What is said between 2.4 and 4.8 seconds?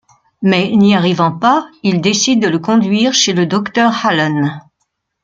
de le conduire chez le docteur Hallen.